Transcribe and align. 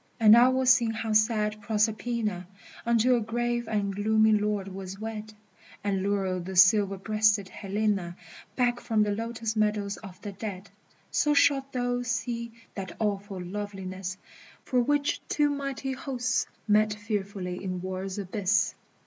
And 0.19 0.35
I 0.35 0.47
will 0.49 0.65
sing 0.65 0.89
how 0.89 1.13
sad 1.13 1.61
Proserpina 1.61 2.47
Unto 2.87 3.15
a 3.15 3.21
grave 3.21 3.67
and 3.67 3.95
gloomy 3.95 4.31
Lord 4.31 4.67
was 4.67 4.97
wed, 4.99 5.31
And 5.83 6.01
lure 6.01 6.39
the 6.39 6.55
silver 6.55 6.97
breasted 6.97 7.49
Helena 7.49 8.15
Back 8.55 8.79
from 8.79 9.03
the 9.03 9.11
lotus 9.11 9.55
meadows 9.55 9.97
of 9.97 10.19
the 10.23 10.31
dead, 10.31 10.71
So 11.11 11.35
shalt 11.35 11.71
thou 11.71 12.01
see 12.01 12.51
that 12.73 12.95
awful 12.99 13.39
loveliness 13.43 14.17
For 14.63 14.81
which 14.81 15.21
two 15.29 15.51
mighty 15.51 15.91
Hosts 15.91 16.47
met 16.67 16.95
fearfully 16.95 17.63
in 17.63 17.79
war's 17.83 18.17
abyss! 18.17 18.73